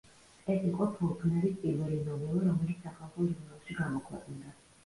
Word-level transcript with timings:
ეს 0.53 0.63
იყო 0.69 0.87
ფოლკნერის 0.93 1.59
პირველი 1.65 1.99
ნოველა, 2.07 2.41
რომელიც 2.47 2.81
სახალხო 2.89 3.29
ჟურნალში 3.35 3.79
გამოქვეყნდა. 3.83 4.61